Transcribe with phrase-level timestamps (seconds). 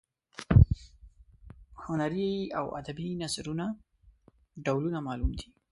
[0.03, 0.03] د
[1.85, 3.67] هنري او ادبي نثرونو
[4.65, 5.47] ډولونه معلوم دي.